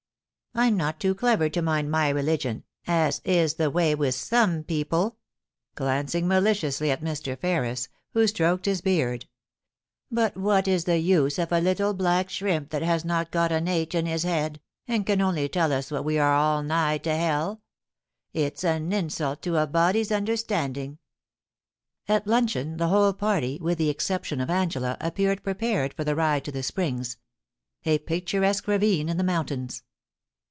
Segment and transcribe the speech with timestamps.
[0.53, 5.15] I'm not too clever to mind my religion, as is the way with some people/
[5.75, 7.39] glancing maliciously at Mr.
[7.39, 9.29] Ferris, who stroked his beard;
[9.69, 13.69] * but what is the use of a little black shrimp that has not got an
[13.69, 14.59] h in his head,
[14.89, 17.61] and can only tell us that we are all nigh to 'elll
[18.33, 20.97] It's an insult to a body's understanding.'
[22.09, 26.43] At luncheon, the whole party, with the exception of Angela, appeared prepared for the ride
[26.43, 27.15] to the Springs—
[27.85, 29.83] a picturesque ravine in the mountains.